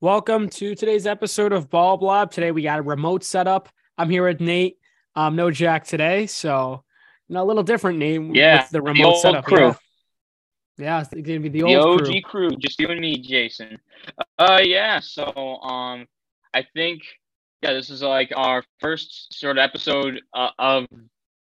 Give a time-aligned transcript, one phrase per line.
[0.00, 2.30] Welcome to today's episode of Ball Blab.
[2.30, 3.68] Today we got a remote setup.
[3.98, 4.78] I'm here with Nate.
[5.16, 6.84] Um, no Jack today, so
[7.26, 8.32] you know, a little different name.
[8.32, 9.44] Yeah, with the the remote old setup.
[9.44, 9.58] crew.
[9.58, 9.74] Yeah.
[10.76, 12.20] yeah, it's gonna be the the old OG crew.
[12.22, 12.50] crew.
[12.58, 13.80] just you and me, Jason.
[14.38, 15.00] Uh, yeah.
[15.00, 16.06] So, um,
[16.54, 17.02] I think,
[17.62, 20.86] yeah, this is like our first sort of episode uh, of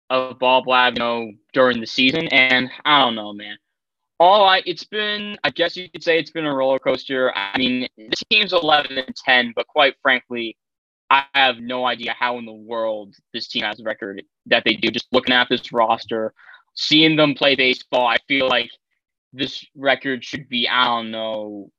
[0.09, 3.59] of Ball Blab, you know, during the season, and I don't know, man.
[4.21, 7.33] All I, it's been, I guess you could say it's been a roller coaster.
[7.37, 10.56] I mean, this team's eleven and ten, but quite frankly,
[11.09, 14.75] I have no idea how in the world this team has a record that they
[14.75, 14.91] do.
[14.91, 16.34] Just looking at this roster,
[16.75, 18.70] seeing them play baseball, I feel like
[19.33, 21.70] this record should be I don't know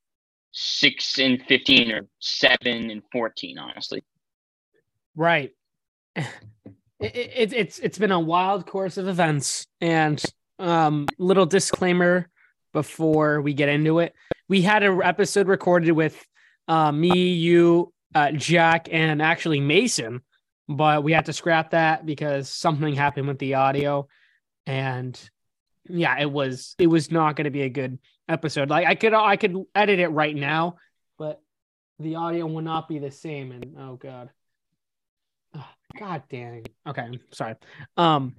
[0.51, 3.57] six and fifteen or seven and fourteen.
[3.57, 4.01] Honestly,
[5.15, 5.51] Right.
[7.01, 10.21] It, it, it's it's been a wild course of events, and
[10.59, 12.29] um, little disclaimer
[12.73, 14.13] before we get into it.
[14.47, 16.23] We had an episode recorded with
[16.67, 20.21] uh, me, you, uh, Jack, and actually Mason,
[20.67, 24.07] but we had to scrap that because something happened with the audio,
[24.65, 25.19] and
[25.87, 28.69] yeah, it was it was not going to be a good episode.
[28.69, 30.77] Like I could I could edit it right now,
[31.17, 31.41] but
[31.99, 33.51] the audio will not be the same.
[33.51, 34.29] And oh god.
[35.97, 36.65] God dang.
[36.87, 37.55] Okay, I'm sorry.
[37.97, 38.35] Um,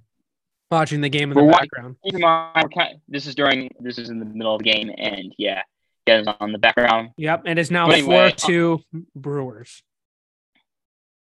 [0.70, 1.96] watching the game in the background.
[2.04, 2.72] keep in mind
[3.08, 5.62] this is during this is in the middle of the game, and yeah,
[6.06, 7.10] guys on the background.
[7.16, 8.80] Yep, and it is now But anyway, four uh, two
[9.14, 9.82] Brewers.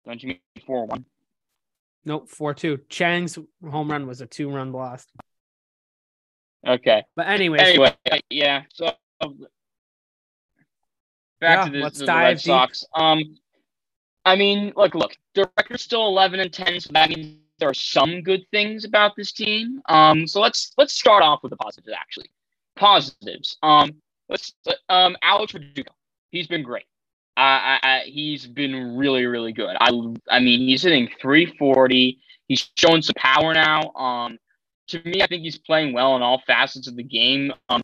[0.06, 1.06] Don't you mean four one?
[2.06, 2.80] Nope, four two.
[2.90, 3.38] Chang's
[3.70, 5.10] home run was a two run blast.
[6.68, 7.04] Okay.
[7.16, 7.96] But anyways, Anyway,
[8.30, 8.64] yeah.
[8.74, 9.40] So back
[11.42, 12.44] Yeah, to the, let's to dive Red deep.
[12.44, 12.86] Sox.
[12.94, 13.38] Um,
[14.26, 17.74] I mean, look, look, the record's still eleven and ten, so that means there are
[17.74, 19.82] some good things about this team.
[19.90, 21.94] Um, so let's let's start off with the positives.
[21.98, 22.30] Actually,
[22.76, 23.58] positives.
[23.62, 23.92] Um,
[24.30, 24.54] let's
[24.90, 25.92] um Alex Verdugo.
[26.32, 26.86] He's been great.
[27.38, 29.76] I, I, he's been really really good.
[29.80, 29.92] I
[30.30, 32.20] I mean he's hitting 340.
[32.48, 33.92] He's showing some power now.
[33.94, 34.38] Um,
[34.90, 37.54] to me, I think he's playing well in all facets of the game.
[37.70, 37.82] Um,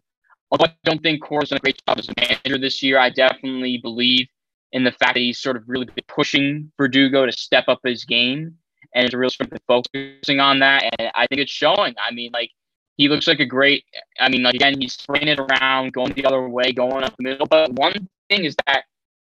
[0.51, 3.11] although I don't think Cora's done a great job as a manager this year, I
[3.11, 4.27] definitely believe
[4.71, 8.03] in the fact that he's sort of really been pushing Verdugo to step up his
[8.03, 8.57] game
[8.95, 10.83] and is really sort of focusing on that.
[10.97, 11.93] And I think it's showing.
[11.99, 12.49] I mean, like
[12.97, 13.83] he looks like a great.
[14.19, 17.45] I mean, again, he's spraying it around, going the other way, going up the middle.
[17.45, 17.93] But one
[18.29, 18.85] thing is that,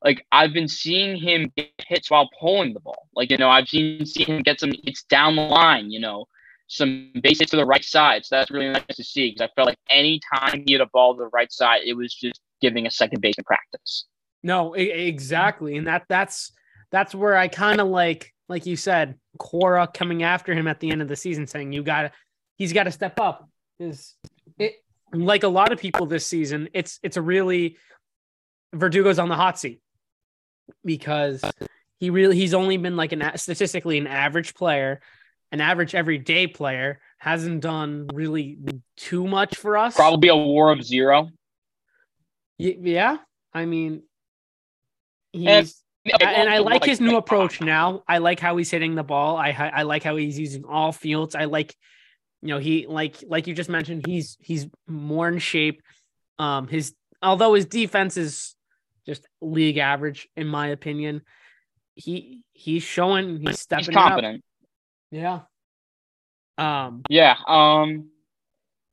[0.04, 3.10] like, I've been seeing him get hits while pulling the ball.
[3.14, 5.92] Like, you know, I've seen seen him get some hits down the line.
[5.92, 6.26] You know,
[6.68, 8.26] some base hits to the right side.
[8.26, 10.88] So that's really nice to see because I felt like any time he had a
[10.94, 14.06] ball to the right side, it was just giving a second baseman practice.
[14.42, 16.54] no, exactly, and that that's
[16.92, 20.92] that's where I kind of like, like you said, Cora coming after him at the
[20.92, 22.12] end of the season, saying you got to,
[22.58, 23.48] he's got to step up.
[23.80, 24.16] Is
[24.58, 24.74] it
[25.14, 26.70] like a lot of people this season?
[26.74, 27.78] It's it's a really
[28.76, 29.82] Verdugo's on the hot seat
[30.84, 31.44] because
[32.00, 35.02] he really he's only been like an a- statistically an average player,
[35.52, 38.58] an average everyday player hasn't done really
[38.98, 39.96] too much for us.
[39.96, 41.30] Probably a war of zero.
[42.58, 43.18] Y- yeah,
[43.54, 44.04] I mean,
[45.32, 45.82] he's
[46.22, 48.04] And- I like his new approach now.
[48.08, 49.38] I like how he's hitting the ball.
[49.38, 51.36] I I like how he's using all fields.
[51.36, 51.76] I like,
[52.42, 55.82] you know, he like like you just mentioned, he's he's more in shape.
[56.38, 58.56] Um, his although his defense is
[59.06, 61.22] just league average in my opinion,
[61.96, 64.10] he he's showing he's He's stepping up.
[64.10, 64.44] competent.
[65.12, 65.42] Yeah.
[66.58, 67.04] Um.
[67.10, 67.36] Yeah.
[67.48, 68.10] Um,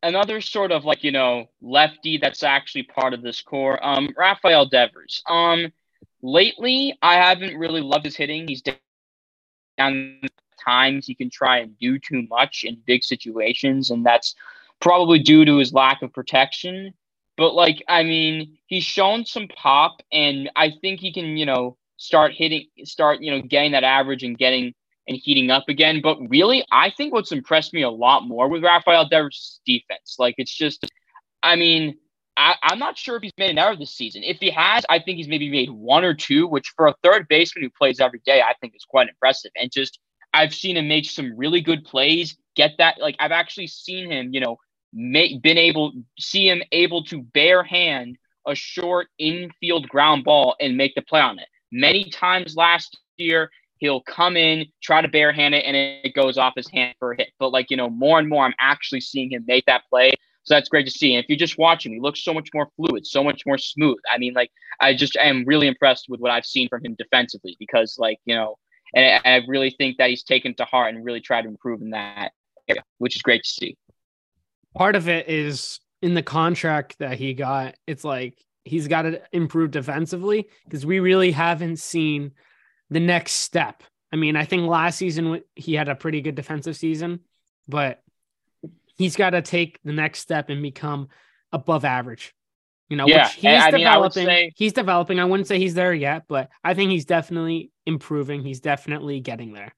[0.02, 3.78] another sort of like you know lefty that's actually part of this core.
[3.84, 5.22] Um, Rafael Devers.
[5.28, 5.72] Um,
[6.22, 8.48] lately I haven't really loved his hitting.
[8.48, 10.20] He's down
[10.64, 14.34] times he can try and do too much in big situations, and that's
[14.80, 16.92] probably due to his lack of protection.
[17.36, 21.76] But like, I mean, he's shown some pop, and I think he can, you know,
[21.98, 24.74] start hitting, start, you know, getting that average and getting
[25.08, 26.00] and heating up again.
[26.02, 30.16] But really, I think what's impressed me a lot more with Rafael Devers' defense.
[30.18, 30.90] Like, it's just,
[31.42, 31.96] I mean,
[32.36, 34.22] I, I'm not sure if he's made an error this season.
[34.22, 37.26] If he has, I think he's maybe made one or two, which for a third
[37.28, 39.50] baseman who plays every day, I think is quite impressive.
[39.60, 39.98] And just,
[40.34, 42.36] I've seen him make some really good plays.
[42.54, 44.58] Get that, like, I've actually seen him, you know,
[44.92, 48.16] make, been able, see him able to bare hand
[48.46, 51.48] a short infield ground ball and make the play on it.
[51.72, 56.38] Many times last year, he'll come in, try to bare hand it, and it goes
[56.38, 57.30] off his hand for a hit.
[57.38, 60.12] But like, you know, more and more, I'm actually seeing him make that play.
[60.46, 61.14] So that's great to see.
[61.14, 63.58] And if you just watch him, he looks so much more fluid, so much more
[63.58, 63.98] smooth.
[64.10, 64.50] I mean, like,
[64.80, 68.34] I just am really impressed with what I've seen from him defensively because, like, you
[68.34, 68.56] know,
[68.94, 71.82] and I, I really think that he's taken to heart and really tried to improve
[71.82, 72.30] in that
[72.68, 73.76] area, which is great to see.
[74.76, 77.76] part of it is in the contract that he got.
[77.86, 82.32] It's like he's got to improve defensively because we really haven't seen
[82.90, 83.82] the next step.
[84.12, 87.20] I mean, I think last season he had a pretty good defensive season,
[87.66, 88.02] but
[88.96, 91.08] he's got to take the next step and become
[91.52, 92.34] above average.
[92.88, 94.26] You know, Yeah, which he's I mean, developing.
[94.26, 95.18] say- He's developing.
[95.18, 98.42] I wouldn't say he's there yet, but I think he's definitely improving.
[98.42, 99.74] He's definitely getting there.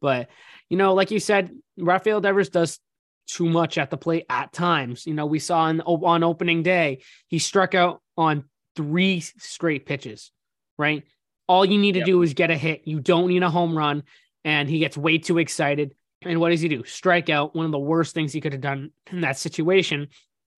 [0.00, 0.28] But
[0.68, 2.78] you know, like you said, Rafael Devers does
[3.26, 5.06] too much at the plate at times.
[5.06, 8.44] You know, we saw on on opening day he struck out on
[8.76, 10.30] three straight pitches.
[10.78, 11.04] Right,
[11.46, 12.06] all you need to Yep.
[12.06, 12.82] do is get a hit.
[12.86, 14.02] You don't need a home run,
[14.44, 15.94] and he gets way too excited.
[16.22, 16.84] And what does he do?
[16.84, 17.54] Strike out.
[17.54, 20.08] One of the worst things he could have done in that situation.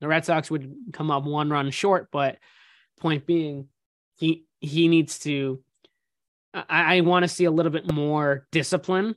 [0.01, 2.39] The Red Sox would come up one run short, but
[2.99, 3.69] point being,
[4.17, 5.63] he he needs to.
[6.53, 9.15] I, I want to see a little bit more discipline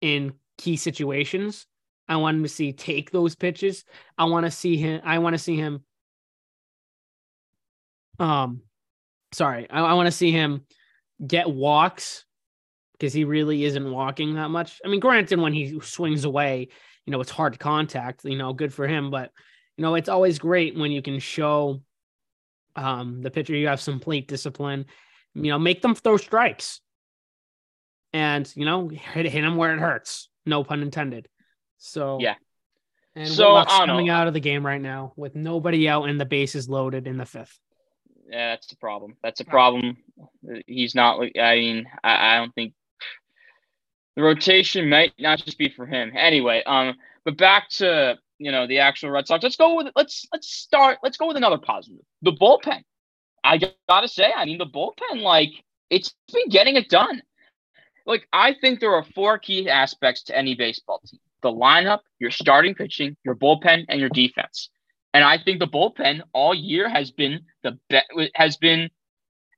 [0.00, 1.66] in key situations.
[2.08, 3.84] I want him to see take those pitches.
[4.16, 5.00] I want to see him.
[5.04, 5.82] I want to see him.
[8.20, 8.62] Um,
[9.32, 10.64] sorry, I, I want to see him
[11.26, 12.24] get walks
[12.98, 14.80] because he really isn't walking that much.
[14.84, 16.68] I mean, granted, when he swings away,
[17.04, 18.24] you know, it's hard contact.
[18.24, 19.30] You know, good for him, but
[19.76, 21.82] you know, it's always great when you can show
[22.76, 24.86] um the pitcher you have some plate discipline.
[25.34, 26.80] You know, make them throw strikes,
[28.12, 30.28] and you know, hit hit him where it hurts.
[30.46, 31.28] No pun intended.
[31.78, 32.36] So Yeah.
[33.16, 34.12] And So, coming know.
[34.12, 37.26] out of the game right now with nobody out and the bases loaded in the
[37.26, 37.58] fifth.
[38.28, 39.16] Yeah, that's the problem.
[39.22, 39.98] That's a problem.
[40.66, 41.20] He's not.
[41.38, 42.74] I mean, I, I don't think
[44.16, 46.12] the rotation might not just be for him.
[46.16, 46.94] Anyway, um,
[47.24, 49.42] but back to you know the actual Red Sox.
[49.42, 50.98] Let's go with let's let's start.
[51.02, 52.04] Let's go with another positive.
[52.22, 52.82] The bullpen.
[53.42, 55.50] I gotta say, I mean, the bullpen, like
[55.90, 57.22] it's been getting it done.
[58.06, 62.30] Like I think there are four key aspects to any baseball team: the lineup, your
[62.30, 64.70] starting pitching, your bullpen, and your defense.
[65.12, 68.90] And I think the bullpen all year has been the be- has been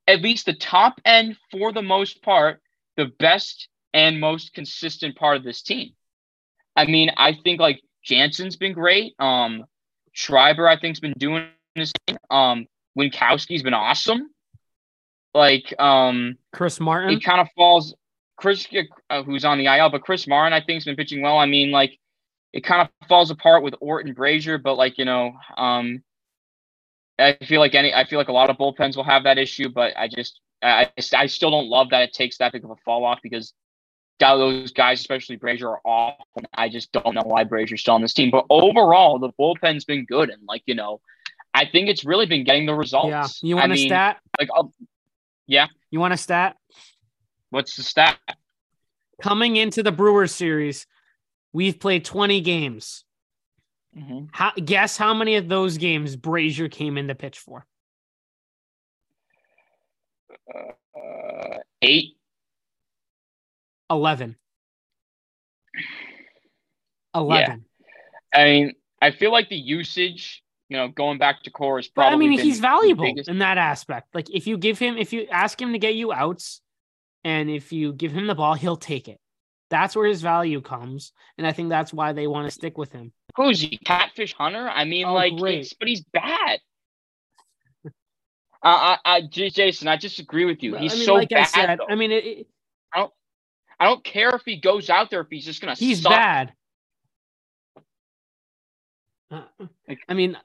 [0.07, 2.61] at least the top end for the most part,
[2.95, 5.93] the best and most consistent part of this team.
[6.75, 9.15] I mean, I think like Jansen's been great.
[9.17, 9.65] Um,
[10.11, 11.91] Schreiber, I think's been doing this.
[12.05, 12.17] Thing.
[12.29, 12.67] Um,
[12.97, 14.29] Winckowski's been awesome.
[15.33, 17.17] Like, um, Chris Martin.
[17.17, 17.95] it kind of falls.
[18.37, 18.67] Chris,
[19.09, 21.39] uh, who's on the IL, but Chris Martin, I think, has been pitching well.
[21.39, 21.97] I mean, like,
[22.53, 26.03] it kind of falls apart with Orton Brasier, but like you know, um,
[27.17, 29.69] I feel like any, I feel like a lot of bullpens will have that issue,
[29.69, 32.75] but I just, I, I still don't love that it takes that big of a
[32.85, 33.53] fall off because
[34.19, 38.01] those guys, especially Brasier, are off, and I just don't know why Brasier's still on
[38.01, 38.31] this team.
[38.31, 41.01] But overall, the bullpen's been good, and like you know,
[41.53, 43.09] I think it's really been getting the results.
[43.09, 43.27] yeah.
[43.41, 44.17] You want a mean, stat?
[44.39, 44.73] Like, I'll,
[45.47, 46.55] yeah, You want a stat?
[47.49, 48.17] what's the stat?
[49.21, 50.85] Coming into the Brewers series,
[51.53, 53.05] we've played 20 games.
[53.97, 54.25] Mm-hmm.
[54.31, 57.65] How, guess how many of those games Brasier came in to pitch for?
[60.53, 62.16] Uh, eight.
[63.89, 64.35] 11.
[67.15, 67.65] 11.
[68.33, 72.13] I mean, I feel like the usage, you know, going back to core is But.
[72.13, 74.13] I mean, he's valuable biggest- in that aspect.
[74.13, 76.61] Like if you give him, if you ask him to get you outs,
[77.23, 79.19] and if you give him the ball, he'll take it.
[79.69, 82.93] That's where his value comes, and I think that's why they want to stick with
[82.93, 83.11] him.
[83.35, 83.77] Who's he?
[83.77, 84.69] Catfish Hunter?
[84.69, 86.59] I mean, Oh, like, but he's bad.
[88.63, 90.75] I, I, Jason, I disagree with you.
[90.75, 91.39] He's I mean, so like bad.
[91.39, 91.79] I said.
[91.89, 92.47] I mean, it, it-
[93.79, 95.75] I don't care if he goes out there if he's just gonna.
[95.75, 96.11] he's suck.
[96.11, 96.53] bad.
[99.29, 99.43] Uh,
[100.07, 100.37] I mean,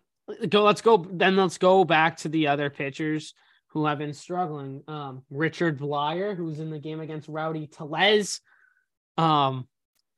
[0.49, 0.63] go.
[0.63, 1.07] Let's go.
[1.11, 3.35] Then let's go back to the other pitchers
[3.69, 4.83] who have been struggling.
[4.87, 8.41] Um, Richard Bleier, who's in the game against Rowdy Tellez.
[9.17, 9.67] Um,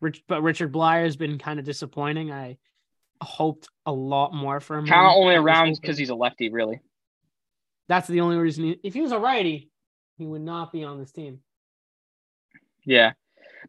[0.01, 2.33] Rich, but Richard Bleier has been kind of disappointing.
[2.33, 2.59] I
[3.23, 4.87] hoped a lot more from him.
[4.87, 6.81] Kind of only around because he's a lefty, really.
[7.89, 8.65] That's the only reason.
[8.65, 9.71] He, if he was a righty,
[10.19, 11.41] he would not be on this team.
[12.85, 13.13] Yeah.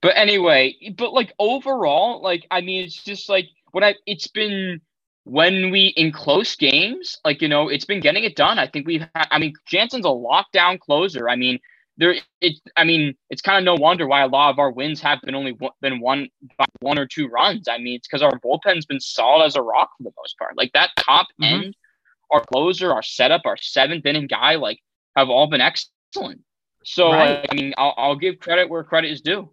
[0.02, 3.96] But anyway, but like overall, like I mean, it's just like when I.
[4.06, 4.82] It's been
[5.24, 8.60] when we in close games, like you know, it's been getting it done.
[8.60, 9.02] I think we've.
[9.16, 11.30] Had, I mean, Jansen's a lockdown closer.
[11.30, 11.60] I mean,
[11.98, 12.16] there.
[12.42, 12.60] It.
[12.76, 15.34] I mean, it's kind of no wonder why a lot of our wins have been
[15.34, 17.68] only one, been one by one or two runs.
[17.70, 20.58] I mean, it's because our bullpen's been solid as a rock for the most part.
[20.58, 21.64] Like that top Mhm.
[21.64, 21.76] end,
[22.32, 24.80] our closer, our setup, our seventh inning guy, like
[25.16, 26.42] have all been excellent.
[26.86, 27.44] So Right.
[27.50, 29.50] I mean, I'll, I'll give credit where credit is due.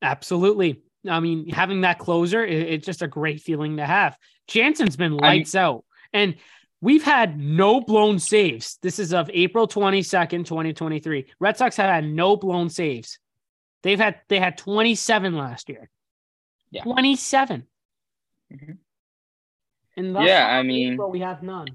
[0.00, 0.80] Absolutely.
[1.08, 4.16] I mean, having that closer, it- it's just a great feeling to have.
[4.46, 6.36] Jansen's been lights out, and
[6.80, 8.78] we've had no blown saves.
[8.82, 11.26] This is of April 22nd, 2023.
[11.40, 13.18] Red Sox have had no blown saves.
[13.82, 15.90] They've had they had 27 last year.
[16.70, 16.84] Yeah.
[16.84, 17.66] 27.
[18.52, 18.78] Mhm.
[19.96, 21.66] And Yeah, I mean- April, we have none.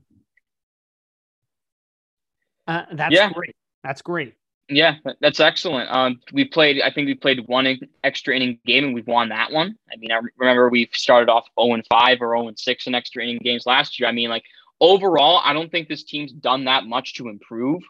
[2.66, 3.32] Uh, that's Yeah.
[3.34, 3.56] great.
[3.88, 4.34] That's great.
[4.68, 5.90] Yeah, that's excellent.
[5.90, 6.82] Um, we played.
[6.82, 9.78] I think we played one extra inning game and we've won that one.
[9.90, 12.94] I mean, I remember we started off zero and five or zero and six in
[12.94, 14.10] extra inning games last year.
[14.10, 14.44] I mean, like
[14.82, 17.82] overall, I don't think this team's done that much to improve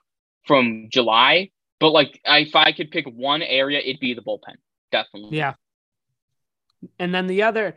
[0.46, 1.50] from July.
[1.80, 4.58] But like, if I could pick one area, it'd be the bullpen.
[4.92, 5.36] Definitely.
[5.36, 5.56] Yeah.
[7.00, 7.76] And then the other,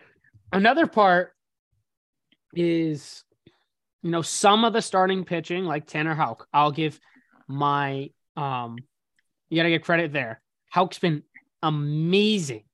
[0.53, 1.33] another part
[2.53, 3.25] is,
[4.03, 7.01] you know, some of the starting pitching, like Tanner Houck, I'll give
[7.51, 8.79] my, um,
[9.49, 10.41] you got to get credit there.
[10.71, 11.23] Houck's been
[11.63, 12.65] amazing.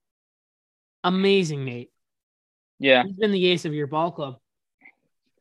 [1.05, 1.91] Amazing, Nate.
[2.79, 3.05] Yeah.
[3.05, 4.37] He's been the ace of your ball club.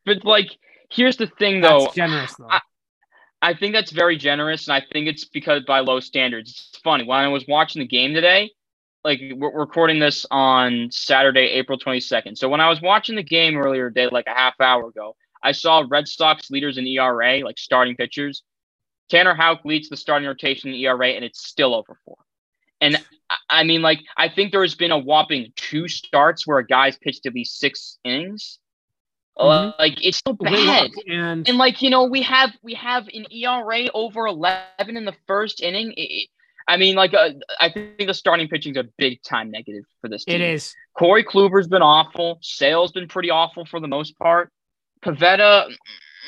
[0.05, 0.57] But like,
[0.89, 1.91] here's the thing, That's though.
[1.93, 2.47] generous, though.
[2.49, 2.61] I-
[3.41, 6.69] I think that's very generous, and I think it's because by low standards.
[6.71, 8.49] It's funny when I was watching the game today.
[9.03, 12.37] Like we're recording this on Saturday, April twenty second.
[12.37, 15.51] So when I was watching the game earlier today, like a half hour ago, I
[15.51, 18.41] saw Red Sox leaders in ERA, like starting pitchers.
[19.09, 22.17] Tanner Houck leads the starting rotation in ERA, and it's still over four.
[22.81, 23.03] And
[23.49, 26.97] I- mean, like I think there has been a whopping two starts where a guy's
[26.97, 28.59] pitched at least six innings.
[29.37, 29.79] Uh, Mhm.
[29.79, 30.91] Like it's so bad.
[31.09, 35.15] and And like you know, we have we have an ERA over eleven in the
[35.27, 35.93] first inning.
[35.97, 36.29] It-
[36.67, 40.09] I mean, like uh, I think the starting pitching is a big time negative for
[40.09, 40.35] this team.
[40.35, 40.73] it is.
[40.97, 42.39] Corey Kluber's been awful.
[42.41, 44.51] Sale's been pretty awful for the most part.
[45.03, 45.71] Pivetta,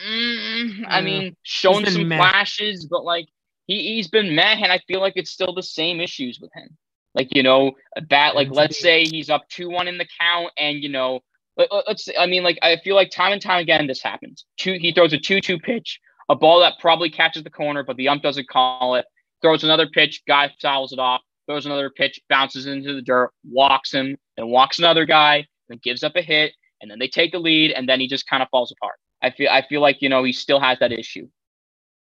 [0.05, 2.17] mm, I mean, shown some meh.
[2.17, 3.27] flashes, but like
[3.65, 6.77] he he's been meh, and I feel like it's still the same issues with him.
[7.15, 8.35] Like you know, a bat.
[8.35, 11.21] Like let's say he's up two one in the count, and you know,
[11.57, 12.07] let, let's.
[12.17, 14.45] I mean, like I feel like time and time again this happens.
[14.57, 15.99] Two, he throws a two two pitch,
[16.29, 19.05] a ball that probably catches the corner, but the ump doesn't call it.
[19.41, 21.21] Throws another pitch, guy fouls it off.
[21.47, 26.03] Throws another pitch, bounces into the dirt, walks him, and walks another guy, then gives
[26.03, 28.49] up a hit, and then they take the lead, and then he just kind of
[28.49, 28.95] falls apart.
[29.27, 31.27] I feel I feel like you know he still has that issue.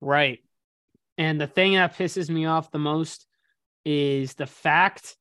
[0.00, 0.40] Right.
[1.18, 3.26] And the thing that pisses me off the most
[3.84, 5.16] is the fact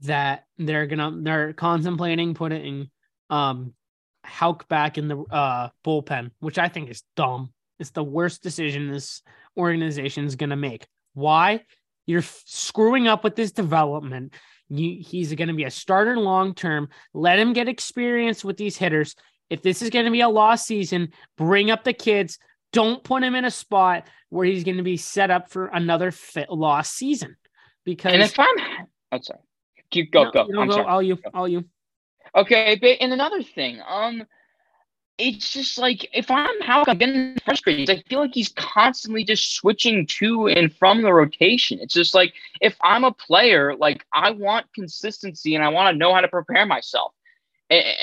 [0.00, 2.90] that they're gonna they're contemplating putting
[3.30, 3.74] um
[4.24, 7.52] Houck back in the uh bullpen, which I think is dumb.
[7.80, 9.22] It's the worst decision this
[9.56, 10.86] organization is gonna make.
[11.14, 11.64] Why?
[12.06, 14.34] You're f- screwing up with this development.
[14.68, 16.88] You, he's going to be a starter long term.
[17.12, 19.14] Let him get experience with these hitters.
[19.52, 22.38] If this is going to be a lost season, bring up the kids.
[22.72, 26.10] Don't put him in a spot where he's going to be set up for another
[26.10, 27.36] fit lost season.
[27.84, 29.40] Because And if I'm, oh sorry,
[29.90, 30.40] keep go No, go.
[30.58, 30.72] I'm go.
[30.72, 30.86] sorry.
[30.86, 31.66] All you, all you.
[32.34, 34.24] Okay, but and another thing, um,
[35.18, 37.90] it's just like if I'm how I'm getting frustrated.
[37.90, 41.78] I feel like he's constantly just switching to and from the rotation.
[41.78, 42.32] It's just like
[42.62, 46.28] if I'm a player, like I want consistency and I want to know how to
[46.28, 47.12] prepare myself.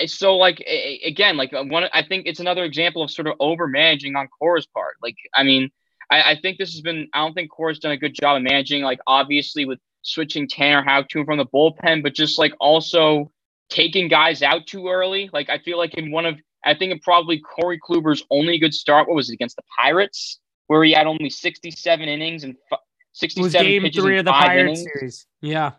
[0.07, 0.59] So like
[1.05, 4.27] again, like uh, one, I think it's another example of sort of over managing on
[4.27, 4.95] Cora's part.
[5.01, 5.69] Like I mean,
[6.11, 7.09] I, I think this has been.
[7.13, 8.83] I don't think Cora's done a good job of managing.
[8.83, 13.31] Like obviously with switching Tanner Houck to and from the bullpen, but just like also
[13.69, 15.29] taking guys out too early.
[15.31, 18.73] Like I feel like in one of I think in probably Corey Kluber's only good
[18.73, 19.07] start.
[19.07, 22.79] What was it against the Pirates, where he had only 67 innings and f-
[23.21, 25.25] It was 67 game three of the Pirates series.
[25.41, 25.73] Yeah.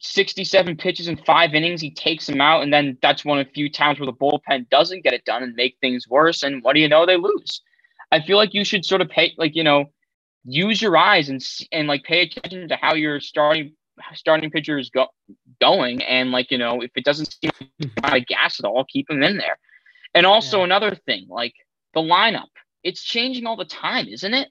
[0.00, 1.80] 67 pitches in five innings.
[1.80, 4.68] He takes them out, and then that's one of the few times where the bullpen
[4.68, 6.42] doesn't get it done and make things worse.
[6.42, 7.06] And what do you know?
[7.06, 7.62] They lose.
[8.12, 9.86] I feel like you should sort of pay, like you know,
[10.44, 13.74] use your eyes and and like pay attention to how your starting
[14.14, 15.06] starting pitcher is go,
[15.60, 17.50] going, and like you know, if it doesn't seem
[18.02, 19.58] like a gas at all, keep him in there.
[20.14, 20.64] And also Yeah.
[20.64, 21.54] another thing, like
[21.94, 22.48] the lineup,
[22.82, 24.48] it's changing all the time, isn't it?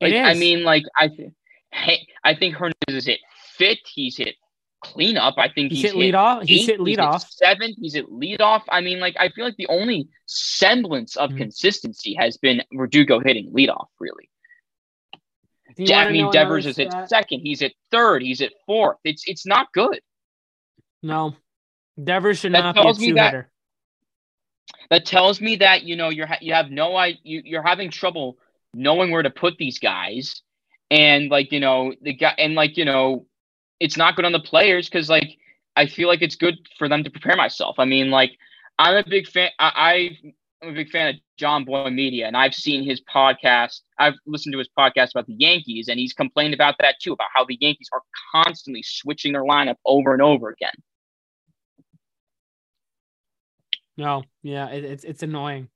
[0.00, 1.10] It Like, I mean, like I,
[1.70, 3.20] hey, I think Hernandez is hit
[3.56, 3.78] fit.
[3.86, 4.36] He's hit
[4.92, 5.34] cleanup.
[5.38, 6.42] I think He's he's, hit lead off.
[6.44, 7.28] He's eight, hit lead off.
[7.30, 7.74] seven.
[7.78, 8.64] He's at lead off.
[8.68, 11.38] I mean, like I feel like the only semblance of Mhm.
[11.38, 13.88] consistency has been Verdugo hitting lead off.
[13.98, 14.28] Really,
[15.92, 17.40] I mean Devers is at second.
[17.40, 18.22] He's at third.
[18.22, 18.98] He's at fourth.
[19.04, 20.00] It's it's not good.
[21.02, 21.34] No.
[22.02, 23.50] Devers should That not be a tells me two that- hitter.
[24.90, 28.38] That tells me that you know you're you have no I you, you're having trouble
[28.72, 30.42] knowing where to put these guys,
[30.90, 33.26] and like you know the guy and like you know
[33.80, 35.36] it's not good on the players because like
[35.76, 37.78] I feel like it's good for them to prepare myself.
[37.78, 38.32] I mean like
[38.78, 39.50] I'm a big fan.
[39.58, 40.16] I,
[40.62, 43.80] I'm a big fan of Jomboy Media, and I've seen his podcast.
[43.98, 47.28] I've listened to his podcast about the Yankees, and he's complained about that too, about
[47.32, 48.02] how the Yankees are
[48.32, 50.72] constantly switching their lineup over and over again.
[53.96, 55.68] No, yeah, it, it's it's annoying.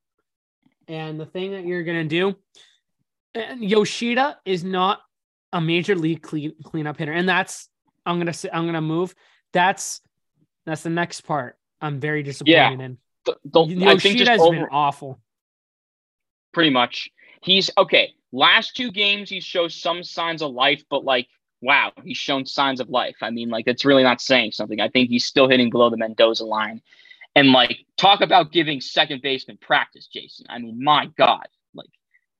[0.87, 2.35] And the thing that you're gonna do,
[3.57, 4.99] Yoshida is not
[5.53, 7.67] a major league clean cleanup hitter, and that's
[8.05, 9.15] I'm gonna say I'm gonna move.
[9.53, 10.01] That's
[10.65, 11.57] that's the next part.
[11.81, 12.97] I'm very disappointed in.
[13.25, 15.19] The, the, I think just over, been awful.
[16.53, 17.09] pretty much.
[17.43, 18.13] he's okay.
[18.31, 21.27] Last two games, he shows some signs of life, but like,
[21.61, 23.17] wow, he's shown signs of life.
[23.21, 24.79] I mean, like, it's really not saying something.
[24.79, 26.81] I think he's still hitting below the Mendoza line.
[27.35, 30.45] And like, talk about giving second baseman practice, Jason.
[30.49, 31.89] I mean, my God, like,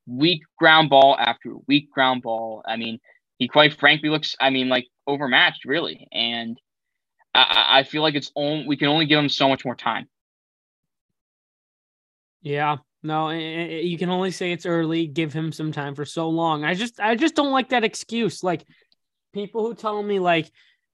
[0.07, 2.63] weak ground ball after weak ground ball.
[2.65, 2.99] I mean,
[3.41, 6.07] he quite frankly looks, I mean, like, overmatched, really.
[6.11, 6.61] And
[7.33, 10.07] I, I feel like it's only, we can only give him so much more time.
[12.43, 15.07] Yeah, no, you can only say it's early.
[15.07, 16.63] Give him some time for so long.
[16.63, 18.43] I just, I just don't like that excuse.
[18.43, 18.63] Like
[19.33, 20.51] people who tell me like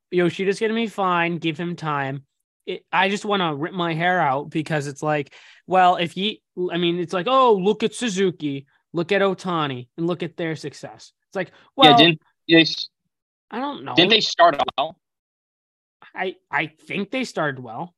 [0.10, 1.40] Yoshida's gonna be fine.
[1.40, 2.24] Give him time.
[2.66, 5.34] It, I just want to rip my hair out because it's like,
[5.66, 10.08] well, if he, I mean, it's like, oh, look at Suzuki, look at Ohtani, and
[10.08, 11.12] look at their success.
[11.28, 12.66] It's like, well, yeah, didn't they,
[13.52, 13.96] I don't know.
[13.96, 14.98] Didn't they start well?
[16.16, 17.94] I I think they started well.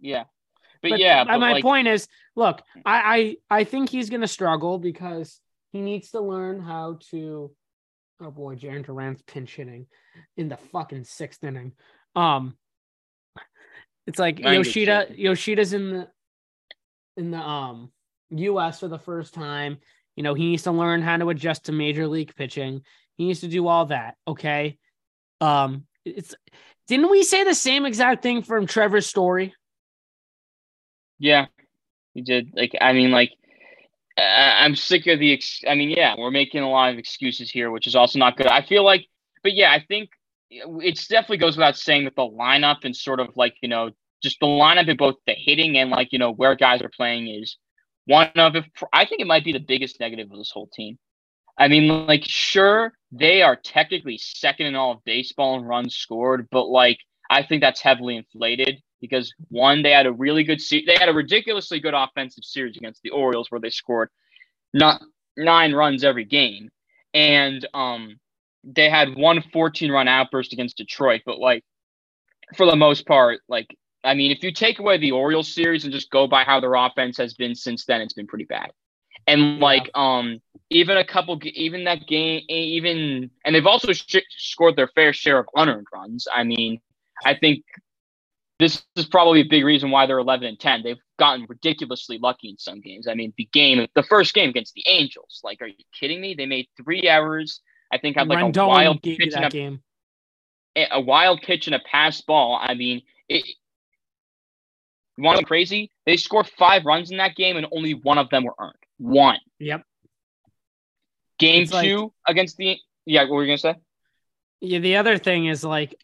[0.00, 0.24] Yeah.
[0.80, 4.28] But, but yeah, but my like, point is, look, I, I I think he's gonna
[4.28, 5.40] struggle because
[5.72, 7.50] he needs to learn how to.
[8.20, 9.86] Oh boy, Jarren Duran's pinch hitting
[10.36, 11.72] in the fucking sixth inning.
[12.14, 12.56] Um,
[14.06, 15.08] it's like Yoshida.
[15.14, 16.08] Yoshida's in the
[17.16, 17.90] in the um
[18.30, 18.80] U.S.
[18.80, 19.78] for the first time.
[20.16, 22.82] You know, he needs to learn how to adjust to major league pitching.
[23.18, 24.14] He needs to do all that.
[24.26, 24.78] Okay.
[25.40, 26.34] Um, it's
[26.86, 29.54] didn't we say the same exact thing from Trevor's Story?
[31.18, 31.46] Yeah,
[32.14, 32.52] he did.
[32.54, 33.32] Like, I mean, like,
[34.16, 35.34] I'm sick of the.
[35.34, 38.36] Ex- I mean, yeah, we're making a lot of excuses here, which is also not
[38.36, 38.46] good.
[38.46, 39.06] I feel like,
[39.42, 40.10] but yeah, I think
[40.50, 43.90] it definitely goes without saying that the lineup and sort of like you know
[44.22, 47.28] just the lineup in both the hitting and like you know where guys are playing
[47.28, 47.56] is
[48.06, 50.98] one of if I think it might be the biggest negative of this whole team.
[51.58, 56.48] I mean, like, sure, they are technically second in all of baseball in runs scored,
[56.50, 56.98] but like,
[57.30, 61.08] I think that's heavily inflated because one, they had a really good se- they had
[61.08, 64.10] a ridiculously good offensive series against the Orioles where they scored
[64.74, 65.02] not
[65.36, 66.70] nine runs every game,
[67.14, 68.18] and um,
[68.64, 71.64] they had one 14 run outburst against Detroit, but like,
[72.56, 75.92] for the most part, like, I mean, if you take away the Orioles series and
[75.92, 78.70] just go by how their offense has been since then, it's been pretty bad.
[79.28, 84.74] And like, um, even a couple, even that game, even, and they've also sh- scored
[84.74, 86.26] their fair share of unearned runs.
[86.32, 86.80] I mean,
[87.24, 87.62] I think
[88.58, 90.82] this is probably a big reason why they're 11 and 10.
[90.82, 93.06] They've gotten ridiculously lucky in some games.
[93.06, 96.34] I mean, the game, the first game against the Angels, like, are you kidding me?
[96.34, 97.60] They made three errors.
[97.92, 99.82] I think had like Rendon a wild pitch and a, game.
[100.76, 102.58] a wild pitch and a pass ball.
[102.60, 103.44] I mean, it,
[105.16, 105.90] you want to go crazy?
[106.06, 108.74] They scored five runs in that game, and only one of them were earned.
[108.98, 109.38] One.
[109.58, 109.82] Yep.
[111.38, 113.22] Game it's two like, against the yeah.
[113.22, 113.76] What were you gonna say?
[114.60, 114.80] Yeah.
[114.80, 115.94] The other thing is like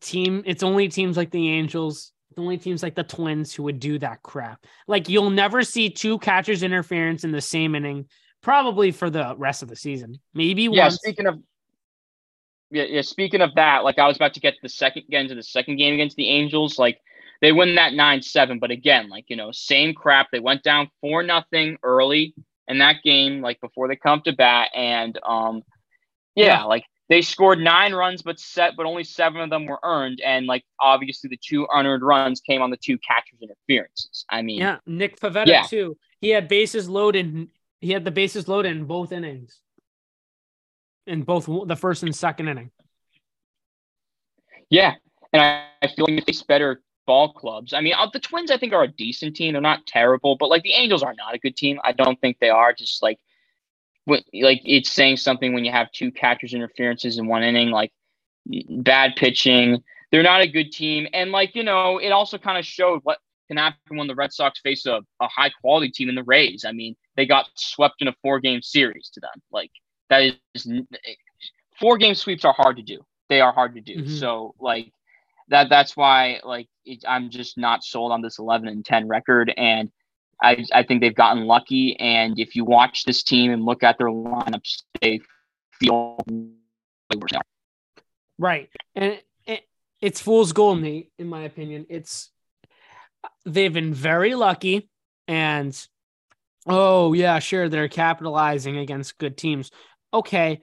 [0.00, 0.42] team.
[0.46, 2.12] It's only teams like the Angels.
[2.30, 4.64] It's only teams like the Twins who would do that crap.
[4.86, 8.06] Like you'll never see two catchers interference in the same inning.
[8.42, 10.20] Probably for the rest of the season.
[10.32, 10.84] Maybe yeah.
[10.84, 10.96] Once.
[10.96, 11.40] Speaking of
[12.70, 13.02] yeah, yeah.
[13.02, 15.76] Speaking of that, like I was about to get the second get into the second
[15.76, 16.78] game against the Angels.
[16.78, 16.98] Like
[17.40, 20.28] they win that nine seven, but again, like you know, same crap.
[20.32, 22.34] They went down four nothing early
[22.66, 25.62] in that game, like before they come to bat, and um,
[26.34, 29.78] yeah, yeah, like they scored nine runs, but set, but only seven of them were
[29.82, 34.24] earned, and like obviously the two unearned runs came on the two catchers interferences.
[34.28, 35.62] I mean, yeah, Nick Pivetta yeah.
[35.62, 35.96] too.
[36.20, 37.48] He had bases loaded.
[37.80, 39.60] He had the bases loaded in both innings,
[41.06, 42.70] in both the first and second inning.
[44.68, 44.94] Yeah,
[45.32, 47.72] and I, I feel like it's better ball clubs.
[47.72, 49.54] I mean, uh, the Twins I think are a decent team.
[49.54, 51.80] They're not terrible, but like the Angels are not a good team.
[51.82, 52.74] I don't think they are.
[52.74, 53.18] Just like
[54.06, 57.92] like it's saying something when you have two catchers interferences in one inning, like
[58.68, 59.82] bad pitching.
[60.12, 63.18] They're not a good team, and like you know, it also kind of showed what
[63.48, 66.66] can happen when the Red Sox face a, a high quality team in the Rays.
[66.68, 69.42] I mean, they got swept in a four game series to them.
[69.50, 69.70] Like
[70.10, 70.68] that is
[71.80, 72.98] four game sweeps are hard to do.
[73.30, 73.96] They are hard to do.
[73.96, 74.16] Mm-hmm.
[74.16, 74.92] So like
[75.48, 79.52] that that's why like it, I'm just not sold on this 11 and 10 record.
[79.56, 79.90] And
[80.42, 81.98] I, I think they've gotten lucky.
[81.98, 85.20] And if you watch this team and look at their lineups they
[85.72, 86.18] feel
[88.38, 88.68] right.
[88.94, 89.62] And it,
[90.00, 91.86] it's fool's gold Nate in my opinion.
[91.88, 92.30] It's
[93.44, 94.88] they've been very lucky.
[95.26, 95.88] And
[96.66, 99.70] oh yeah sure they're capitalizing against good teams.
[100.12, 100.60] Okay.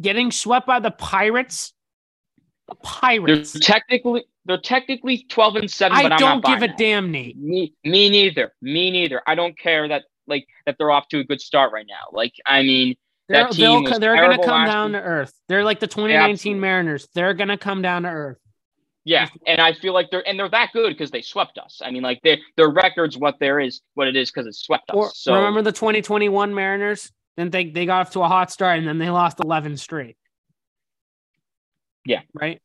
[0.00, 1.72] Getting swept by the pirates
[2.68, 3.52] the Pirates.
[3.52, 7.36] They're technically they're technically 12 and 7, I don't give a damn, Nate.
[7.36, 8.52] Me, me neither.
[8.62, 9.20] Me neither.
[9.26, 12.08] I don't care that like that they're off to a good start right now.
[12.12, 12.96] Like, I mean,
[13.28, 15.02] they're, they're gonna come down week.
[15.02, 15.32] to earth.
[15.48, 17.08] They're like the 2019 Mariners.
[17.14, 18.38] They're gonna come down to earth.
[19.04, 21.80] Yeah, and I feel like they're and they're that good because they swept us.
[21.84, 24.90] I mean, like their their records, what there is, what it is, because it swept
[24.90, 24.96] us.
[24.96, 27.10] Or so remember the 2021 Mariners?
[27.36, 30.16] Then they they got off to a hot start and then they lost 11 straight.
[32.08, 32.22] Yeah.
[32.34, 32.60] Right.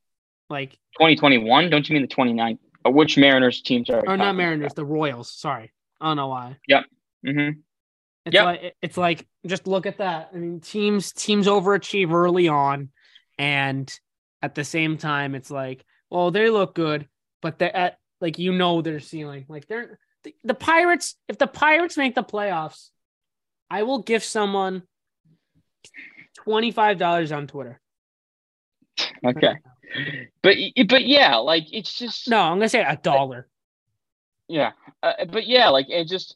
[0.50, 1.70] Like 2021.
[1.70, 2.58] Don't you mean the 29?
[2.86, 4.04] Or which Mariners teams are?
[4.08, 5.32] or not Mariners, the Royals.
[5.32, 6.58] Sorry, I don't know why.
[7.26, 7.50] hmm
[8.26, 8.46] It's Yep.
[8.46, 10.32] like it's like just look at that.
[10.34, 12.90] I mean, teams teams overachieve early on,
[13.38, 13.94] and
[14.42, 17.08] at the same time, it's like, well, they look good,
[17.42, 19.46] but they're at like you know their ceiling.
[19.48, 21.16] Like they're the, the Pirates.
[21.30, 22.90] If the Pirates make the playoffs,
[23.70, 24.84] I will give someone
[26.36, 27.80] twenty five dollars on Twitter.
[29.26, 29.56] Okay,
[30.42, 30.58] but
[30.88, 33.48] but yeah, like it's just No, I'm gonna say a dollar.
[34.48, 36.36] Yeah, uh, but yeah, like it just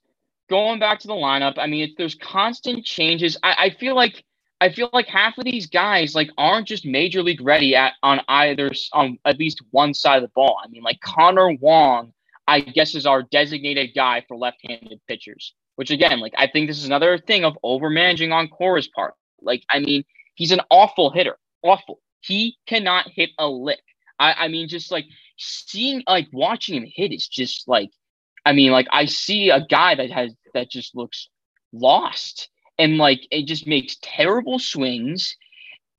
[0.50, 1.56] going back to the lineup.
[1.58, 3.38] I mean, it, there's constant changes.
[3.44, 4.24] I, I feel like
[4.60, 8.22] I feel like half of these guys like aren't just major league ready at on
[8.28, 10.58] either on at least one side of the ball.
[10.64, 12.14] I mean, like Connor Wong,
[12.48, 15.54] I guess is our designated guy for left-handed pitchers.
[15.76, 19.14] Which again, like I think this is another thing of over managing on Cora's part.
[19.42, 22.00] Like, I mean, he's an awful hitter, awful.
[22.22, 23.82] He cannot hit a lick.
[24.20, 25.06] I, I mean, just like
[25.38, 27.92] seeing, like watching him hit is just like
[28.48, 31.28] I mean, like I see a guy that has that just looks
[31.74, 32.50] lost
[32.80, 35.36] and like it just makes terrible swings.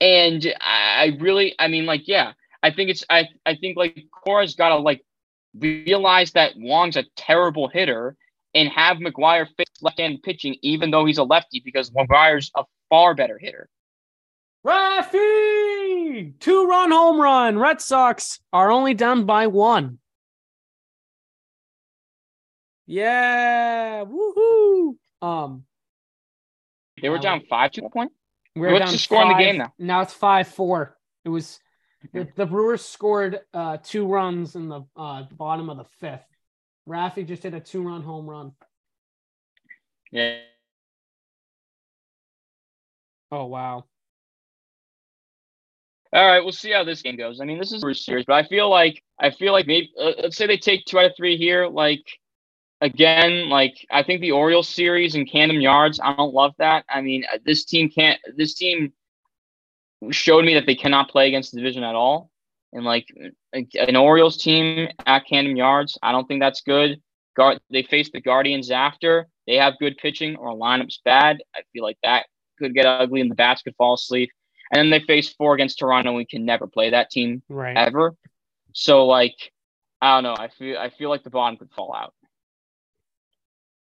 [0.01, 4.03] And I I really, I mean, like, yeah, I think it's I I think like
[4.25, 5.05] Cora's gotta like
[5.59, 8.17] realize that Wong's a terrible hitter
[8.55, 13.15] and have McGuire fix left-handed pitching, even though he's a lefty, because McGuire's a far
[13.15, 13.69] better hitter.
[14.67, 15.78] Rafi,
[16.41, 17.59] two run home run.
[17.59, 19.99] Red Sox are only down by one.
[22.87, 24.97] Yeah, woohoo!
[25.21, 25.65] Um,
[27.03, 28.13] They were Yeah, down five to the point.
[28.57, 29.75] we're What's down the score in the game now?
[29.79, 30.97] Now it's five four.
[31.25, 31.61] It was
[32.15, 36.25] the, the Brewers scored uh, two runs in the uh, bottom of the fifth.
[36.89, 38.53] Rafi just hit a two run home run.
[40.11, 40.39] Yeah.
[43.31, 43.85] Oh wow!
[46.13, 47.41] All right, we'll see how this game goes.
[47.41, 50.13] I mean, this is a series, but I feel like I feel like maybe uh,
[50.23, 51.69] let's say they take two out of three here.
[51.69, 52.05] Like
[52.81, 56.01] again, like I think the Orioles series and Camden Yards.
[56.03, 56.85] I don't love that.
[56.89, 58.19] I mean, uh, this team can't.
[58.37, 58.93] This team
[60.11, 62.31] showed me that they cannot play against the division at all.
[62.73, 63.07] And like
[63.53, 67.01] an Orioles team at Camden Yards, I don't think that's good.
[67.37, 69.29] Guard, they face the Guardians after.
[69.47, 71.43] They have good pitching or lineup's bad.
[71.55, 72.27] I feel like that
[72.59, 74.31] could get ugly and the bats could fall asleep.
[74.71, 76.13] And then they face four against Toronto.
[76.13, 77.77] We can never play that team Right.
[77.77, 78.15] ever.
[78.73, 79.53] So like,
[80.01, 80.37] I don't know.
[80.39, 82.15] I feel I feel like the bottom could fall out.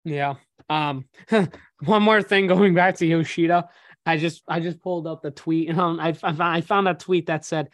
[0.04, 0.34] Yeah.
[0.70, 1.06] Um.
[1.84, 3.68] one more thing going back to Yoshida.
[4.04, 6.94] I just I just pulled up the tweet and I I found, I found a
[6.94, 7.70] tweet that said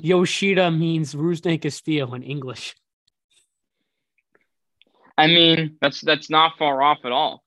[0.00, 2.76] Yoshida means Rusney Castillo in English.
[5.16, 7.42] I mean, that's that's not far off at all.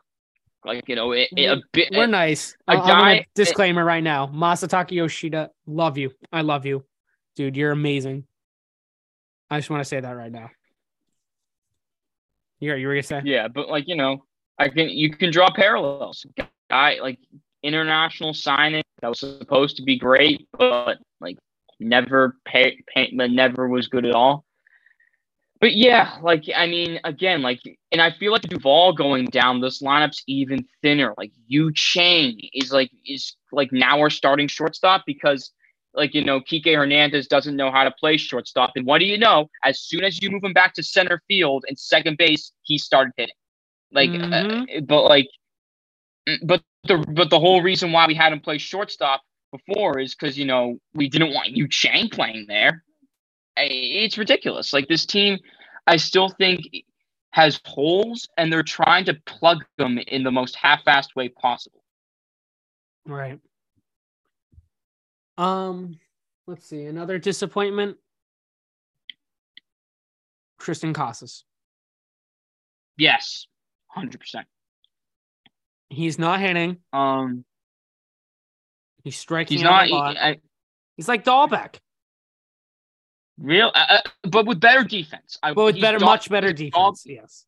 [0.63, 1.89] Like you know, it, it, a bit.
[1.91, 2.55] We're nice.
[2.67, 4.27] a I- I'm gonna guy- disclaimer right now.
[4.27, 6.11] Masataka Yoshida, love you.
[6.31, 6.85] I love you,
[7.35, 7.57] dude.
[7.57, 8.25] You're amazing.
[9.49, 10.51] I just want to say that right now.
[12.59, 13.21] You're you were gonna say?
[13.25, 14.23] Yeah, but like you know,
[14.59, 16.25] I can you can draw parallels.
[16.69, 17.19] Guy like
[17.63, 21.37] international signing that was supposed to be great, but like
[21.79, 24.45] never pay, pay never was good at all.
[25.61, 29.81] But yeah, like I mean, again, like, and I feel like Duvall going down, this
[29.81, 31.13] lineup's even thinner.
[31.17, 35.51] Like Yu Chang is like is like now we're starting shortstop because
[35.93, 38.71] like you know Kike Hernandez doesn't know how to play shortstop.
[38.75, 39.49] And what do you know?
[39.63, 43.13] As soon as you move him back to center field and second base, he started
[43.17, 43.35] hitting.
[43.93, 44.77] Like, Mhm.
[44.77, 45.27] uh, but like,
[46.43, 49.21] but the but the whole reason why we had him play shortstop
[49.51, 52.83] before is because you know we didn't want Yu Chang playing there.
[53.57, 54.73] It's ridiculous.
[54.73, 55.37] Like this team,
[55.87, 56.61] I still think
[57.31, 61.83] has holes, and they're trying to plug them in the most half-assed way possible.
[63.05, 63.39] Right.
[65.37, 65.97] Um,
[66.47, 66.85] let's see.
[66.85, 67.97] Another disappointment.
[70.61, 71.43] Triston Casas.
[72.97, 73.47] Yes,
[73.87, 74.45] hundred percent.
[75.89, 76.77] He's not hitting.
[76.93, 77.45] Um,
[79.03, 80.17] He's striking he's not lot.
[80.17, 80.37] I,
[80.97, 81.79] He's like Dalbec,
[83.41, 85.37] real, uh, uh, but with better defense.
[85.41, 87.03] I, but with better, Dahl- much better defense.
[87.05, 87.45] Yes.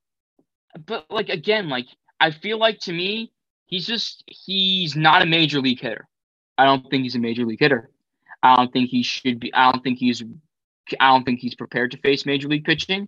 [0.86, 1.88] but like again, like
[2.20, 3.32] I feel like to me,
[3.66, 6.08] he's just he's not a major league hitter.
[6.58, 7.90] I don't think he's a major league hitter.
[8.42, 9.54] I don't think he should be.
[9.54, 10.24] I don't think he's.
[11.00, 13.08] I don't think he's prepared to face major league pitching.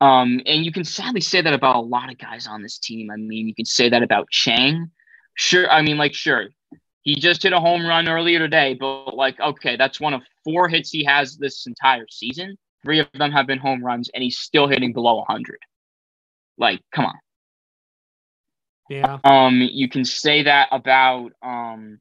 [0.00, 3.10] Um, and you can sadly say that about a lot of guys on this team.
[3.10, 4.90] I mean, you can say that about Chang.
[5.34, 6.48] Sure, I mean, like, sure,
[7.06, 10.68] he just hit a home run earlier today, but like, okay, that's one of four
[10.68, 12.58] hits he has this entire season.
[12.82, 15.56] Three of them have been home runs, and he's still hitting below 100.
[16.58, 17.14] Like, come on.
[18.90, 19.18] Yeah.
[19.22, 22.00] Um, you can say that about um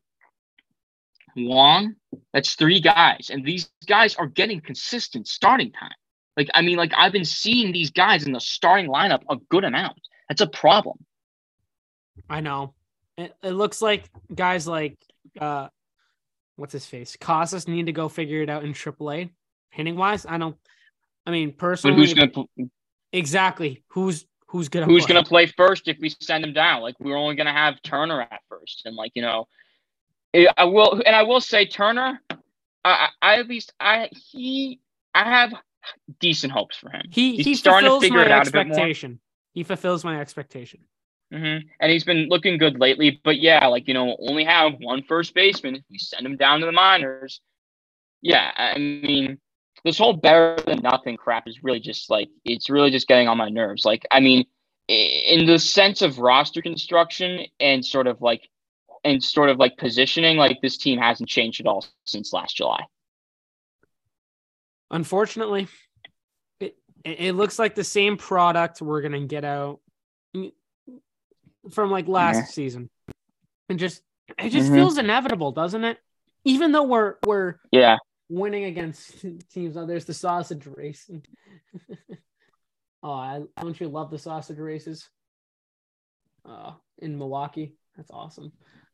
[1.36, 1.94] Wong.
[2.34, 5.94] That's three guys, and these guys are getting consistent starting time.
[6.36, 9.66] Like, I mean, like I've been seeing these guys in the starting lineup a good
[9.66, 10.00] amount.
[10.30, 10.98] That's a problem.
[12.28, 12.74] I know.
[13.18, 14.98] It, it looks like guys like
[15.40, 15.68] uh
[16.58, 17.18] what's his face?
[17.20, 19.30] Casas need to go figure it out in AAA.
[19.70, 20.56] Hitting wise, I don't
[21.26, 22.50] I mean But personally who's gonna pl-
[23.14, 25.14] exactly who's who's gonna who's play?
[25.16, 26.82] gonna play first if we send him down?
[26.82, 29.48] Like we're only gonna have Turner at first, and like you know,
[30.34, 32.22] I I will and I will say Turner.
[32.84, 34.80] I, I at least I he
[35.14, 35.54] I have
[36.20, 37.04] decent hopes for him.
[37.10, 38.88] he he's he starting to figure it out a bit more.
[39.54, 40.82] He fulfills my expectation.
[41.32, 43.20] Hmm And he's been looking good lately.
[43.24, 45.84] But yeah, like, you know, only have one first baseman.
[45.90, 47.42] We send him down to the minors,
[48.26, 49.38] yeah, I mean,
[49.84, 53.38] this whole better than nothing crap is really just like, it's really just getting on
[53.38, 53.86] my nerves.
[53.86, 54.46] Like, I mean,
[54.88, 58.50] in the sense of roster construction and sort of like,
[59.04, 62.84] and sort of like positioning, like this team hasn't changed at all since last July.
[64.90, 65.68] Unfortunately,
[66.60, 69.82] it it looks like the same product we're gonna get out
[71.72, 72.46] from like last Yeah.
[72.46, 72.90] season.
[73.70, 74.02] And just
[74.40, 74.76] it just Mhm.
[74.76, 76.00] feels inevitable, doesn't it?
[76.44, 77.98] Even though we're we're Yeah.
[78.30, 79.78] winning against teams.
[79.78, 81.10] Oh, there's the sausage race.
[83.04, 85.10] oh, I, don't you love the sausage races?
[86.44, 88.52] Uh, in Milwaukee, that's awesome.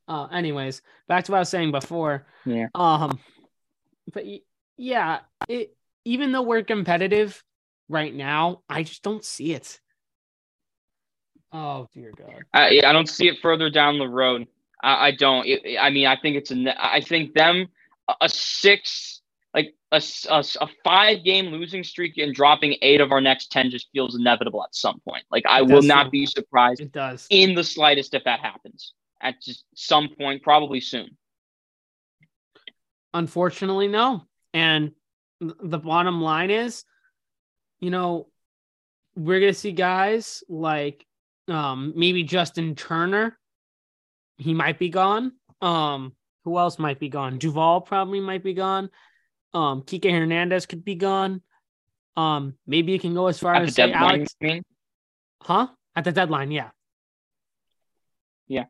[0.08, 2.26] Uh, anyways, back to what I was saying before.
[2.46, 2.68] Yeah.
[2.76, 3.20] Um,
[4.14, 4.26] but
[4.78, 7.44] yeah, it even though we're competitive
[7.90, 9.80] right now, I just don't see it.
[11.54, 12.44] Oh dear God.
[12.54, 14.48] I, I don't see it further down the road.
[14.84, 15.46] I, I don't.
[15.48, 16.56] It, I mean, I think it's a.
[16.56, 17.68] ne- I think them
[18.08, 19.22] a- a six,
[19.54, 23.90] like a a five game losing streak and dropping eight of our next ten just
[23.92, 25.24] feels inevitable at some point.
[25.30, 27.28] Like I will not be surprised It does.
[27.30, 31.18] in the slightest if that happens at just some point, probably soon.
[33.14, 34.24] Unfortunately, no.
[34.54, 34.92] And
[35.40, 36.86] the bottom line is,
[37.80, 38.28] you know,
[39.16, 41.06] we're gonna see guys like
[41.52, 43.38] um maybe Justin Turner.
[44.38, 45.34] He might be gone.
[45.62, 47.38] Um, who else might be gone?
[47.38, 48.90] Duvall probably might be gone.
[49.54, 51.42] Um, Kike Hernandez could be gone.
[52.18, 54.64] Um, maybe you can go as far At as say deadline, Alex, mean,
[55.42, 55.68] huh?
[55.96, 56.70] At the deadline, yeah.
[58.48, 58.66] Yeah.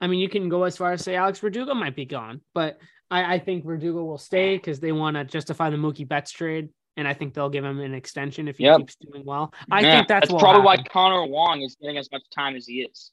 [0.00, 2.78] I mean, you can go as far as say Alex Verdugo might be gone, but
[3.10, 6.68] I, I think Verdugo will stay because they want to justify the Mookie Betts trade,
[6.98, 8.78] and I think they'll give him an extension if he Yep.
[8.78, 9.54] keeps doing well.
[9.70, 10.76] I yeah, think that's, what probably will why.
[10.78, 13.12] Connor Wong is getting as much time as he is.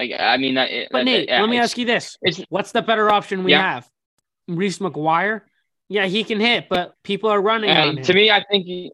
[0.00, 0.68] Like I mean that.
[0.90, 3.74] But that- Nate, yeah, let me ask you this: What's the better option we Yeah.
[3.74, 3.88] have?
[4.48, 5.42] Reese McGuire.
[5.88, 8.04] Yeah, he can hit, but people are running on him.
[8.04, 8.90] to me, I think he,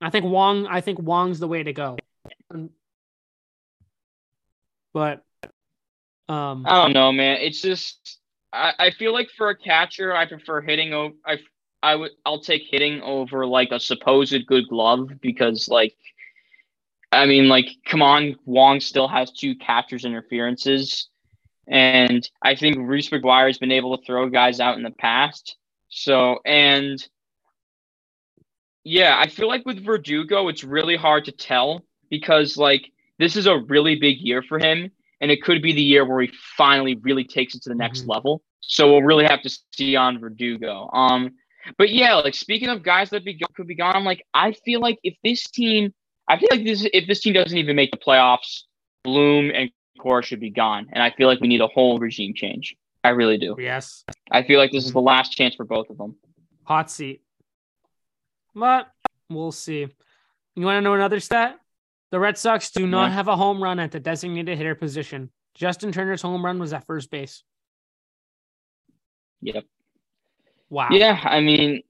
[0.00, 0.68] I think Wong.
[0.68, 1.98] I think Wong's the way to go.
[4.92, 5.24] But,
[6.28, 7.38] um, I don't know, man.
[7.40, 8.20] It's just
[8.52, 11.14] I, I feel like for a catcher, I prefer hitting over.
[11.26, 11.38] I
[11.82, 15.96] I would I'll take hitting over like a supposed good glove because like,
[17.10, 21.08] I mean like come on, Wong still has two catcher's interferences,
[21.66, 25.56] and I think Reese McGuire has been able to throw guys out in the past.
[25.88, 27.04] So and
[28.84, 33.46] yeah, I feel like with Verdugo, it's really hard to tell because like this is
[33.46, 34.90] a really big year for him
[35.20, 38.02] and it could be the year where he finally really takes it to the next
[38.04, 38.08] Mhm.
[38.08, 38.42] level.
[38.60, 40.90] So we'll really have to see on Verdugo.
[40.92, 41.36] Um,
[41.78, 44.98] but yeah, like speaking of guys that be could be gone, like I feel like
[45.02, 45.92] if this team,
[46.28, 48.62] I feel like this if this team doesn't even make the playoffs,
[49.04, 49.70] Bloom and
[50.00, 52.76] Cora should be gone, and I feel like we need a whole regime change.
[53.04, 53.56] I really do.
[53.58, 56.16] yes, I feel like this is the last chance for both of them.
[56.64, 57.20] hot seat.
[58.54, 58.88] But
[59.30, 59.88] we'll see.
[60.54, 61.58] You want to know another stat?
[62.10, 63.14] The Red Sox do not Yeah.
[63.14, 65.30] have a home run at the designated hitter position.
[65.54, 67.42] Justin Turner's home run was at first base.
[69.40, 69.64] Yep.
[70.72, 70.88] Wow.
[70.90, 71.82] Yeah, I mean,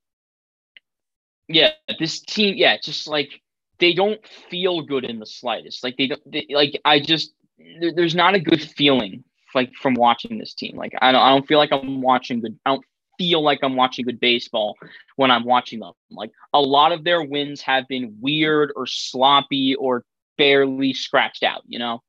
[1.46, 3.40] yeah, this team, yeah, just like
[3.78, 4.18] they don't
[4.50, 5.84] feel good in the slightest.
[5.84, 7.32] Like they don't, they, like I just
[7.78, 9.22] there, there's not a good feeling
[9.54, 10.76] like from watching this team.
[10.76, 12.58] Like I don't, I don't feel like I'm watching good.
[12.66, 12.84] I don't
[13.18, 14.76] feel like I'm watching good baseball
[15.14, 15.92] when I'm watching them.
[16.10, 20.04] Like a lot of their wins have been weird or sloppy or
[20.36, 21.62] barely scratched out.
[21.68, 22.02] You know,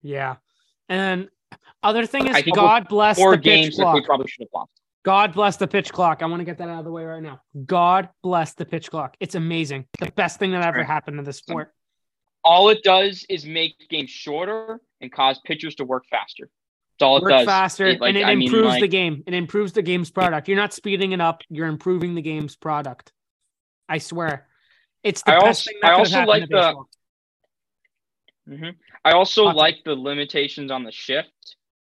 [0.00, 0.36] Yeah.
[0.88, 1.28] And
[1.82, 3.96] other thing is, God bless four the pitch games that clock.
[3.96, 4.70] they probably should have lost.
[5.04, 6.22] God bless the pitch clock.
[6.22, 7.40] I want to get that out of the way right now.
[7.66, 9.16] God bless the pitch clock.
[9.20, 9.86] It's amazing.
[10.00, 11.72] The best thing that ever happened to the sport.
[12.42, 16.48] All it does is make games shorter and cause pitchers to work faster.
[16.98, 17.46] That's all it Work does.
[17.46, 19.22] faster, It, like, and it I mean, improves like- the game.
[19.26, 20.48] It improves the game's product.
[20.48, 21.42] You're not speeding it up.
[21.50, 23.12] You're improving the game's product.
[23.88, 24.46] I swear,
[25.02, 26.88] it's the I best also- thing that I also happened like the- baseball.
[28.48, 28.68] hmm
[29.04, 31.56] I also of- like the limitations on the shift.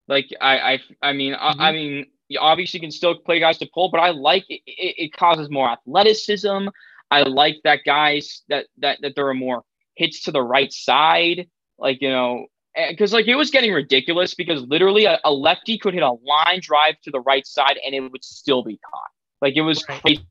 [0.08, 3.68] Like I, I, I mean, I, I mean, you obviously can still play guys to
[3.72, 4.94] pull, but I like it, it.
[4.98, 6.68] It causes more athleticism.
[7.10, 9.62] I like that guys that that that there are more
[9.94, 11.48] hits to the right side.
[11.78, 12.46] Like you know,
[12.88, 16.60] because like it was getting ridiculous because literally a, a lefty could hit a line
[16.60, 19.10] drive to the right side and it would still be caught.
[19.42, 20.26] Like it was crazy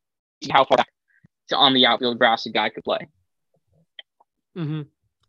[0.52, 0.78] how far
[1.54, 3.08] on the outfield grass a guy could play.
[4.58, 4.82] Mm-hmm.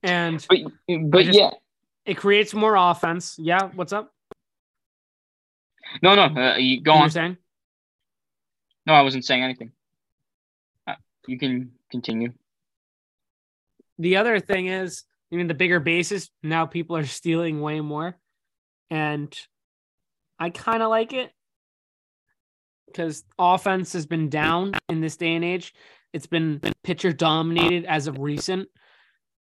[0.02, 0.58] And But
[1.10, 1.50] but just- yeah,
[2.06, 3.36] it creates more offense.
[3.38, 4.13] Yeah, what's up?
[6.02, 7.10] No, no, uh, you go You on.
[7.10, 7.36] saying?
[8.86, 9.72] No, I wasn't saying anything.
[10.86, 10.94] Uh,
[11.26, 12.32] you can continue.
[13.98, 18.16] The other thing is, I mean, the bigger bases now people are stealing way more,
[18.90, 19.36] and
[20.38, 21.30] I kind of like it
[22.86, 25.74] because offense has been down in this day and age.
[26.12, 28.68] It's been pitcher dominated as of recent,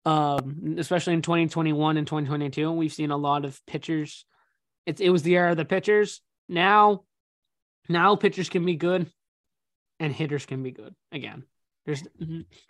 [0.04, 2.70] um, especially in 2021 and 2022.
[2.72, 4.26] We've seen a lot of pitchers.
[4.84, 6.20] It's it was the era of the pitchers.
[6.48, 7.04] Now,
[7.88, 9.10] now pitchers can be good,
[10.00, 11.44] and hitters can be good again.
[11.86, 12.02] There's,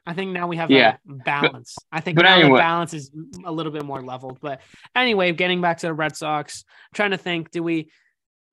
[0.07, 0.97] I think now we have Yeah.
[1.11, 1.77] a balance.
[1.91, 2.59] I think but now anyway.
[2.59, 3.11] the balance is
[3.45, 4.39] a little bit more leveled.
[4.41, 4.61] But
[4.95, 7.91] anyway, getting back to the Red Sox, I'm trying to think, do we?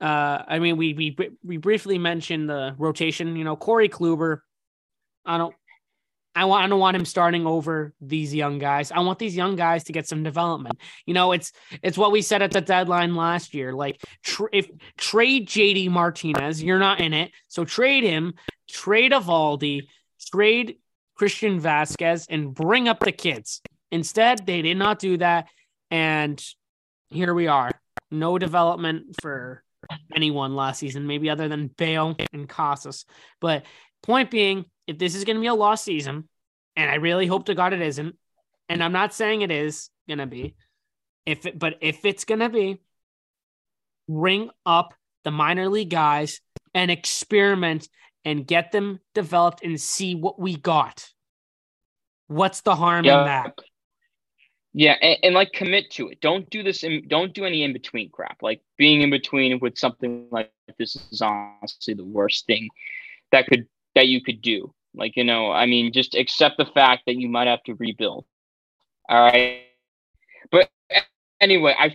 [0.02, 3.36] Uh, I mean, we we we briefly mentioned the rotation.
[3.36, 4.40] You know, Corey Kluber.
[5.24, 5.56] I don't.
[6.36, 6.66] I want.
[6.66, 8.92] I don't want him starting over these young guys.
[8.92, 10.80] I want these young guys to get some development.
[11.06, 13.74] You know, it's it's what we said at the deadline last year.
[13.74, 18.34] Like, tr- if trade JD Martinez, you're not in it, so trade him.
[18.70, 19.84] Trade Eovaldi.
[20.32, 20.78] Trade
[21.16, 23.62] Christian Vázquez and bring up the kids.
[23.92, 25.48] Instead, they did not do that,
[25.90, 26.44] and
[27.10, 27.72] here we are.
[28.12, 29.64] No development for
[30.14, 33.06] anyone last season, maybe other than Bello and Casas.
[33.40, 33.66] But
[34.04, 36.28] point being, if this is going to be a lost season,
[36.76, 38.16] and I really hope to God it isn't,
[38.70, 40.56] and I'm not saying it is going to be,
[41.26, 42.80] if it, but if it's going to be,
[44.08, 44.94] ring up
[45.24, 46.42] the minor league guys
[46.74, 47.90] and experiment
[48.24, 51.08] and get them developed and see what we got.
[52.28, 53.58] What's the harm in that?
[54.74, 56.20] Yeah, and, and like commit to it.
[56.22, 56.84] Don't do this.
[56.84, 58.42] In, don't do any in between crap.
[58.42, 62.68] Like being in between with something like this is honestly the worst thing
[63.32, 64.74] that could that you could do.
[64.94, 68.26] Like you know, I mean, just accept the fact that you might have to rebuild.
[69.10, 69.64] All right,
[70.52, 70.70] but
[71.42, 71.94] anyway, I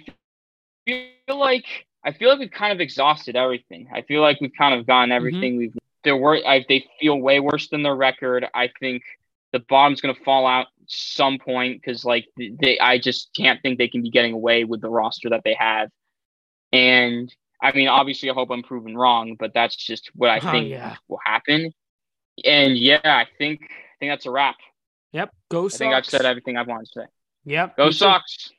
[0.87, 3.89] feel like I feel like we've kind of exhausted everything.
[3.93, 5.17] I feel like we've kind of gotten mm-hmm.
[5.17, 5.75] everything we've.
[6.03, 6.37] There were.
[6.47, 8.47] I, they feel way worse than their record.
[8.55, 9.03] I think
[9.53, 13.79] the bottom's going to fall out some point because like they I just can't think
[13.79, 15.91] they can be getting away with the roster that they have.
[16.73, 17.33] And
[17.63, 20.71] I mean, obviously, I hope I'm proven wrong, but that's just what I Oh, think
[20.71, 20.97] yeah.
[21.09, 21.73] will happen.
[22.44, 24.57] And yeah, I think I think that's a wrap.
[25.12, 25.31] Yep.
[25.50, 27.07] Go I think I've said everything I wanted to say.
[27.44, 27.76] Yep.
[27.76, 27.90] Go.
[27.90, 28.50] Sox!